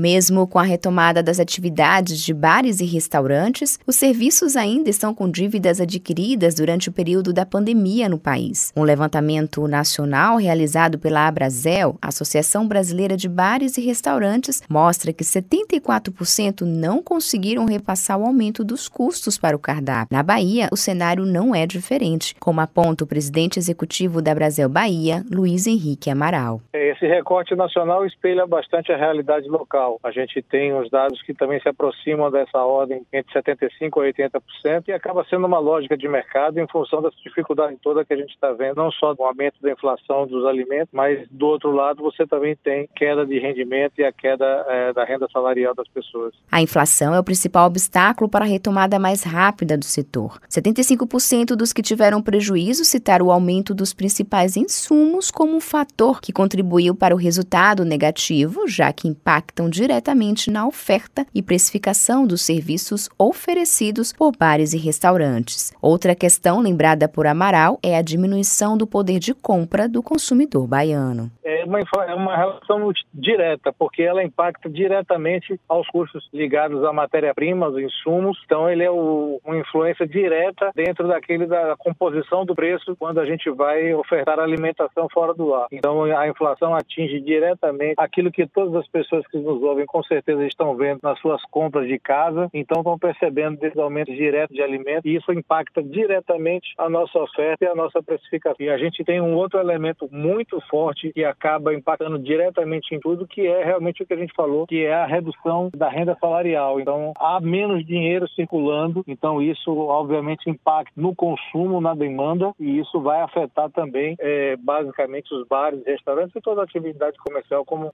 Mesmo 0.00 0.46
com 0.46 0.58
a 0.58 0.62
retomada 0.62 1.22
das 1.22 1.38
atividades 1.38 2.20
de 2.20 2.32
bares 2.32 2.80
e 2.80 2.86
restaurantes, 2.86 3.78
os 3.86 3.96
serviços 3.96 4.56
ainda 4.56 4.88
estão 4.88 5.14
com 5.14 5.30
dívidas 5.30 5.78
adquiridas 5.78 6.54
durante 6.54 6.88
o 6.88 6.92
período 6.92 7.34
da 7.34 7.44
pandemia 7.44 8.08
no 8.08 8.18
país. 8.18 8.72
Um 8.74 8.82
levantamento 8.82 9.68
nacional 9.68 10.38
realizado 10.38 10.98
pela 10.98 11.28
Abrazel, 11.28 11.98
Associação 12.00 12.66
Brasileira 12.66 13.14
de 13.14 13.28
Bares 13.28 13.76
e 13.76 13.82
Restaurantes, 13.82 14.62
mostra 14.70 15.12
que 15.12 15.22
74% 15.22 16.62
não 16.62 17.02
conseguiram 17.02 17.66
repassar 17.66 18.18
o 18.18 18.24
aumento 18.24 18.64
dos 18.64 18.88
custos 18.88 19.36
para 19.36 19.54
o 19.54 19.60
cardápio. 19.60 20.16
Na 20.16 20.22
Bahia, 20.22 20.70
o 20.72 20.78
cenário 20.78 21.26
não 21.26 21.54
é 21.54 21.66
diferente, 21.66 22.34
como 22.40 22.62
aponta 22.62 23.04
o 23.04 23.06
presidente 23.06 23.58
executivo 23.58 24.22
da 24.22 24.34
Brasil 24.34 24.66
Bahia, 24.66 25.22
Luiz 25.30 25.66
Henrique 25.66 26.08
Amaral. 26.08 26.62
Esse 26.72 27.06
recorte 27.06 27.54
nacional 27.54 28.06
espelha 28.06 28.46
bastante 28.46 28.90
a 28.90 28.96
realidade 28.96 29.46
local. 29.46 29.89
A 30.02 30.10
gente 30.10 30.42
tem 30.42 30.72
os 30.74 30.90
dados 30.90 31.22
que 31.22 31.34
também 31.34 31.60
se 31.60 31.68
aproximam 31.68 32.30
dessa 32.30 32.58
ordem 32.58 33.02
entre 33.12 33.32
75% 33.32 33.70
e 33.80 34.12
80% 34.12 34.88
e 34.88 34.92
acaba 34.92 35.24
sendo 35.28 35.46
uma 35.46 35.58
lógica 35.58 35.96
de 35.96 36.08
mercado 36.08 36.58
em 36.58 36.68
função 36.68 37.02
dessa 37.02 37.16
dificuldade 37.24 37.76
toda 37.82 38.04
que 38.04 38.12
a 38.12 38.16
gente 38.16 38.30
está 38.30 38.52
vendo, 38.52 38.76
não 38.76 38.90
só 38.90 39.14
do 39.14 39.22
aumento 39.22 39.60
da 39.60 39.70
inflação 39.70 40.26
dos 40.26 40.44
alimentos, 40.46 40.88
mas 40.92 41.26
do 41.30 41.46
outro 41.46 41.70
lado 41.70 42.02
você 42.02 42.26
também 42.26 42.56
tem 42.56 42.88
queda 42.94 43.26
de 43.26 43.38
rendimento 43.38 43.98
e 43.98 44.04
a 44.04 44.12
queda 44.12 44.44
é, 44.68 44.92
da 44.92 45.04
renda 45.04 45.26
salarial 45.32 45.74
das 45.74 45.88
pessoas. 45.88 46.34
A 46.50 46.60
inflação 46.60 47.14
é 47.14 47.20
o 47.20 47.24
principal 47.24 47.66
obstáculo 47.66 48.28
para 48.28 48.44
a 48.44 48.48
retomada 48.48 48.98
mais 48.98 49.22
rápida 49.22 49.76
do 49.76 49.84
setor. 49.84 50.38
75% 50.48 51.56
dos 51.56 51.72
que 51.72 51.82
tiveram 51.82 52.22
prejuízo 52.22 52.84
citaram 52.84 53.26
o 53.26 53.32
aumento 53.32 53.74
dos 53.74 53.92
principais 53.92 54.56
insumos 54.56 55.30
como 55.30 55.54
um 55.54 55.60
fator 55.60 56.20
que 56.20 56.32
contribuiu 56.32 56.94
para 56.94 57.14
o 57.14 57.18
resultado 57.18 57.84
negativo, 57.84 58.66
já 58.66 58.92
que 58.92 59.08
impactam 59.08 59.68
diretamente 59.80 60.50
na 60.50 60.66
oferta 60.66 61.26
e 61.34 61.40
precificação 61.42 62.26
dos 62.26 62.42
serviços 62.42 63.08
oferecidos 63.18 64.12
por 64.12 64.36
bares 64.36 64.74
e 64.74 64.78
restaurantes. 64.78 65.72
Outra 65.80 66.14
questão 66.14 66.60
lembrada 66.60 67.08
por 67.08 67.26
Amaral 67.26 67.78
é 67.82 67.96
a 67.96 68.02
diminuição 68.02 68.76
do 68.76 68.86
poder 68.86 69.18
de 69.18 69.32
compra 69.32 69.88
do 69.88 70.02
consumidor 70.02 70.66
baiano 70.66 71.30
é 71.50 71.64
uma, 71.64 71.80
é 71.80 72.14
uma 72.14 72.36
relação 72.36 72.92
direta, 73.12 73.72
porque 73.72 74.02
ela 74.02 74.22
impacta 74.22 74.68
diretamente 74.68 75.58
aos 75.68 75.86
custos 75.88 76.28
ligados 76.32 76.82
à 76.84 76.92
matéria-prima, 76.92 77.66
aos 77.66 77.76
insumos. 77.78 78.40
Então, 78.44 78.70
ele 78.70 78.84
é 78.84 78.90
o, 78.90 79.40
uma 79.44 79.58
influência 79.58 80.06
direta 80.06 80.70
dentro 80.74 81.08
daquele 81.08 81.46
da 81.46 81.76
composição 81.78 82.44
do 82.44 82.54
preço 82.54 82.96
quando 82.96 83.18
a 83.18 83.26
gente 83.26 83.50
vai 83.50 83.92
ofertar 83.94 84.38
alimentação 84.38 85.08
fora 85.12 85.34
do 85.34 85.54
ar. 85.54 85.66
Então, 85.72 86.04
a 86.04 86.28
inflação 86.28 86.74
atinge 86.74 87.20
diretamente 87.20 87.94
aquilo 87.96 88.30
que 88.30 88.46
todas 88.46 88.74
as 88.76 88.88
pessoas 88.88 89.26
que 89.26 89.38
nos 89.38 89.59
ouvem 89.62 89.86
com 89.86 90.02
certeza 90.02 90.44
estão 90.46 90.74
vendo 90.76 91.00
nas 91.02 91.18
suas 91.20 91.42
compras 91.44 91.86
de 91.86 91.98
casa. 91.98 92.48
Então, 92.52 92.80
estão 92.80 92.98
percebendo 92.98 93.58
desses 93.58 93.78
aumentos 93.78 94.14
diretos 94.14 94.54
de 94.54 94.62
alimentos 94.62 95.04
e 95.04 95.16
isso 95.16 95.32
impacta 95.32 95.82
diretamente 95.82 96.74
a 96.78 96.88
nossa 96.88 97.18
oferta 97.18 97.64
e 97.64 97.68
a 97.68 97.74
nossa 97.74 98.02
precificação. 98.02 98.56
E 98.60 98.70
a 98.70 98.78
gente 98.78 99.04
tem 99.04 99.20
um 99.20 99.34
outro 99.34 99.58
elemento 99.58 100.08
muito 100.10 100.60
forte 100.68 101.12
que 101.12 101.24
acaba 101.24 101.74
impactando 101.74 102.18
diretamente 102.18 102.94
em 102.94 103.00
tudo, 103.00 103.26
que 103.26 103.46
é 103.46 103.64
realmente 103.64 104.02
o 104.02 104.06
que 104.06 104.14
a 104.14 104.16
gente 104.16 104.34
falou, 104.34 104.66
que 104.66 104.84
é 104.84 104.94
a 104.94 105.06
redução 105.06 105.70
da 105.74 105.88
renda 105.88 106.16
salarial. 106.20 106.80
Então, 106.80 107.12
há 107.16 107.40
menos 107.40 107.84
dinheiro 107.84 108.28
circulando, 108.28 109.04
então 109.06 109.40
isso 109.40 109.76
obviamente 109.76 110.48
impacta 110.48 110.92
no 110.96 111.14
consumo, 111.14 111.80
na 111.80 111.94
demanda, 111.94 112.52
e 112.58 112.78
isso 112.78 113.00
vai 113.00 113.20
afetar 113.20 113.70
também, 113.70 114.16
é, 114.18 114.56
basicamente, 114.56 115.32
os 115.34 115.46
bares, 115.46 115.82
restaurantes 115.84 116.34
e 116.34 116.40
toda 116.40 116.60
a 116.60 116.64
atividade 116.64 117.16
comercial 117.18 117.64
como 117.64 117.92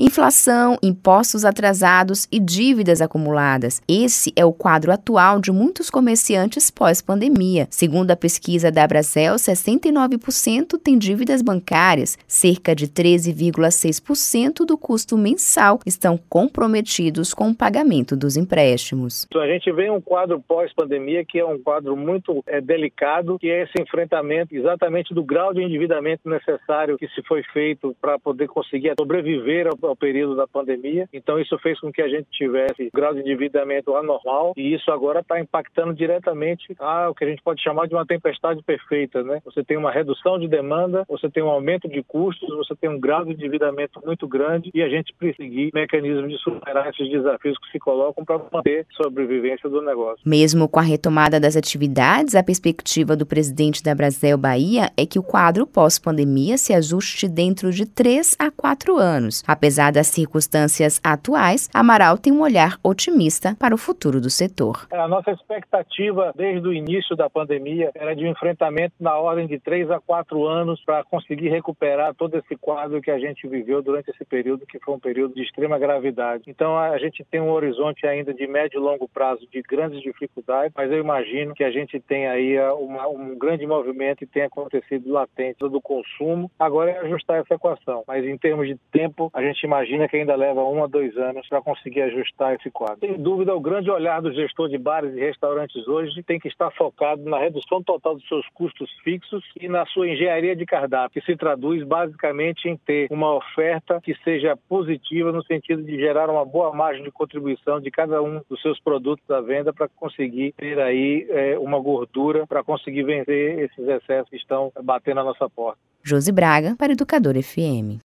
Inflação, 0.00 0.78
impostos 0.80 1.44
atrasados 1.44 2.28
e 2.30 2.38
dívidas 2.38 3.00
acumuladas. 3.00 3.82
Esse 3.88 4.32
é 4.36 4.44
o 4.44 4.52
quadro 4.52 4.92
atual 4.92 5.40
de 5.40 5.50
muitos 5.50 5.90
comerciantes 5.90 6.70
pós-pandemia. 6.70 7.66
Segundo 7.68 8.12
a 8.12 8.16
pesquisa 8.16 8.70
da 8.70 8.86
Brasel, 8.86 9.34
69% 9.34 10.78
têm 10.80 10.96
dívidas 10.96 11.42
bancárias. 11.42 12.16
Cerca 12.28 12.76
de 12.76 12.86
13,6% 12.86 14.64
do 14.64 14.78
custo 14.78 15.18
mensal 15.18 15.80
estão 15.84 16.16
comprometidos 16.16 17.34
com 17.34 17.50
o 17.50 17.54
pagamento 17.56 18.16
dos 18.16 18.36
empréstimos. 18.36 19.26
A 19.34 19.48
gente 19.48 19.72
vê 19.72 19.90
um 19.90 20.00
quadro 20.00 20.40
pós-pandemia 20.40 21.24
que 21.24 21.40
é 21.40 21.44
um 21.44 21.58
quadro 21.58 21.96
muito 21.96 22.44
é, 22.46 22.60
delicado, 22.60 23.36
que 23.36 23.50
é 23.50 23.64
esse 23.64 23.82
enfrentamento 23.82 24.54
exatamente 24.54 25.12
do 25.12 25.24
grau 25.24 25.52
de 25.52 25.60
endividamento 25.60 26.28
necessário 26.28 26.96
que 26.96 27.08
se 27.08 27.22
foi 27.24 27.42
feito 27.52 27.96
para 28.00 28.16
poder 28.16 28.46
conseguir 28.46 28.94
sobreviver 28.96 29.66
ao 29.66 29.87
ao 29.88 29.96
período 29.96 30.36
da 30.36 30.46
pandemia. 30.46 31.08
Então, 31.12 31.38
isso 31.38 31.58
fez 31.58 31.78
com 31.80 31.92
que 31.92 32.02
a 32.02 32.08
gente 32.08 32.28
tivesse 32.30 32.90
grau 32.94 33.14
de 33.14 33.20
endividamento 33.20 33.94
anormal 33.94 34.52
e 34.56 34.74
isso 34.74 34.90
agora 34.90 35.20
está 35.20 35.40
impactando 35.40 35.94
diretamente 35.94 36.74
a 36.78 37.08
o 37.10 37.14
que 37.14 37.24
a 37.24 37.28
gente 37.28 37.42
pode 37.42 37.62
chamar 37.62 37.86
de 37.86 37.94
uma 37.94 38.06
tempestade 38.06 38.62
perfeita. 38.62 39.22
Né? 39.22 39.40
Você 39.44 39.62
tem 39.62 39.76
uma 39.76 39.90
redução 39.90 40.38
de 40.38 40.48
demanda, 40.48 41.04
você 41.08 41.30
tem 41.30 41.42
um 41.42 41.48
aumento 41.48 41.88
de 41.88 42.02
custos, 42.02 42.48
você 42.56 42.74
tem 42.76 42.90
um 42.90 43.00
grau 43.00 43.24
de 43.24 43.32
endividamento 43.32 44.00
muito 44.04 44.26
grande 44.26 44.70
e 44.74 44.82
a 44.82 44.88
gente 44.88 45.14
precisa 45.14 45.38
seguir 45.38 45.70
mecanismos 45.72 46.30
de 46.30 46.38
superar 46.38 46.88
esses 46.88 47.08
desafios 47.10 47.56
que 47.58 47.70
se 47.70 47.78
colocam 47.78 48.24
para 48.24 48.40
manter 48.52 48.86
a 48.90 49.02
sobrevivência 49.02 49.68
do 49.68 49.80
negócio. 49.80 50.20
Mesmo 50.24 50.68
com 50.68 50.80
a 50.80 50.82
retomada 50.82 51.38
das 51.38 51.56
atividades, 51.56 52.34
a 52.34 52.42
perspectiva 52.42 53.16
do 53.16 53.26
presidente 53.26 53.82
da 53.82 53.94
Brasil 53.94 54.36
Bahia 54.36 54.90
é 54.96 55.06
que 55.06 55.18
o 55.18 55.22
quadro 55.22 55.66
pós-pandemia 55.66 56.58
se 56.58 56.72
ajuste 56.72 57.28
dentro 57.28 57.72
de 57.72 57.86
três 57.86 58.36
a 58.38 58.50
quatro 58.50 58.96
anos. 58.96 59.42
Apesar 59.46 59.77
Apesar 59.78 59.92
das 59.92 60.08
circunstâncias 60.08 61.00
atuais, 61.04 61.70
Amaral 61.72 62.18
tem 62.18 62.32
um 62.32 62.40
olhar 62.40 62.78
otimista 62.82 63.54
para 63.60 63.72
o 63.72 63.78
futuro 63.78 64.20
do 64.20 64.28
setor. 64.28 64.88
A 64.90 65.06
nossa 65.06 65.30
expectativa 65.30 66.32
desde 66.34 66.66
o 66.66 66.72
início 66.72 67.14
da 67.14 67.30
pandemia 67.30 67.92
era 67.94 68.12
de 68.16 68.24
um 68.24 68.28
enfrentamento 68.28 68.96
na 68.98 69.16
ordem 69.16 69.46
de 69.46 69.60
três 69.60 69.88
a 69.88 70.00
quatro 70.00 70.48
anos 70.48 70.82
para 70.84 71.04
conseguir 71.04 71.50
recuperar 71.50 72.12
todo 72.12 72.36
esse 72.36 72.56
quadro 72.56 73.00
que 73.00 73.08
a 73.08 73.20
gente 73.20 73.46
viveu 73.46 73.80
durante 73.80 74.10
esse 74.10 74.24
período, 74.24 74.66
que 74.66 74.80
foi 74.80 74.96
um 74.96 74.98
período 74.98 75.32
de 75.36 75.44
extrema 75.44 75.78
gravidade. 75.78 76.42
Então 76.48 76.76
a 76.76 76.98
gente 76.98 77.24
tem 77.30 77.40
um 77.40 77.52
horizonte 77.52 78.04
ainda 78.04 78.34
de 78.34 78.48
médio 78.48 78.80
e 78.80 78.82
longo 78.82 79.06
prazo 79.06 79.46
de 79.48 79.62
grandes 79.62 80.02
dificuldades, 80.02 80.72
mas 80.76 80.90
eu 80.90 80.98
imagino 80.98 81.54
que 81.54 81.62
a 81.62 81.70
gente 81.70 82.00
tem 82.00 82.26
aí 82.26 82.58
uh, 82.58 82.74
uma, 82.74 83.06
um 83.06 83.38
grande 83.38 83.64
movimento 83.64 84.18
que 84.18 84.26
tem 84.26 84.42
acontecido 84.42 85.12
latente 85.12 85.60
do 85.60 85.80
consumo. 85.80 86.50
Agora 86.58 86.90
é 86.90 86.98
ajustar 86.98 87.38
essa 87.38 87.54
equação, 87.54 88.02
mas 88.08 88.24
em 88.24 88.36
termos 88.36 88.66
de 88.66 88.76
tempo, 88.90 89.30
a 89.32 89.40
gente 89.40 89.67
imagina 89.68 90.08
que 90.08 90.16
ainda 90.16 90.34
leva 90.34 90.64
um 90.64 90.82
a 90.82 90.86
dois 90.86 91.14
anos 91.16 91.46
para 91.46 91.60
conseguir 91.60 92.02
ajustar 92.02 92.54
esse 92.54 92.70
quadro. 92.70 92.98
Sem 93.00 93.20
dúvida, 93.22 93.54
o 93.54 93.60
grande 93.60 93.90
olhar 93.90 94.20
do 94.22 94.32
gestor 94.32 94.68
de 94.68 94.78
bares 94.78 95.14
e 95.14 95.20
restaurantes 95.20 95.86
hoje 95.86 96.22
tem 96.22 96.40
que 96.40 96.48
estar 96.48 96.70
focado 96.72 97.22
na 97.24 97.38
redução 97.38 97.82
total 97.82 98.14
dos 98.14 98.26
seus 98.26 98.46
custos 98.54 98.90
fixos 99.04 99.44
e 99.60 99.68
na 99.68 99.84
sua 99.86 100.08
engenharia 100.08 100.56
de 100.56 100.64
cardápio, 100.64 101.20
que 101.20 101.26
se 101.26 101.36
traduz 101.36 101.84
basicamente 101.84 102.68
em 102.68 102.76
ter 102.76 103.08
uma 103.10 103.34
oferta 103.34 104.00
que 104.02 104.14
seja 104.24 104.56
positiva 104.68 105.30
no 105.30 105.44
sentido 105.44 105.82
de 105.82 105.96
gerar 105.96 106.30
uma 106.30 106.44
boa 106.44 106.74
margem 106.74 107.04
de 107.04 107.10
contribuição 107.10 107.80
de 107.80 107.90
cada 107.90 108.22
um 108.22 108.40
dos 108.48 108.60
seus 108.62 108.80
produtos 108.80 109.30
à 109.30 109.40
venda 109.40 109.72
para 109.72 109.88
conseguir 109.88 110.54
ter 110.56 110.80
aí 110.80 111.26
é, 111.28 111.58
uma 111.58 111.78
gordura 111.78 112.46
para 112.46 112.64
conseguir 112.64 113.02
vencer 113.02 113.58
esses 113.58 113.86
excessos 113.86 114.30
que 114.30 114.36
estão 114.36 114.72
batendo 114.82 115.16
na 115.16 115.24
nossa 115.24 115.48
porta. 115.50 115.78
Josi 116.02 116.32
Braga, 116.32 116.74
para 116.78 116.92
Educador 116.92 117.34
FM. 117.42 118.00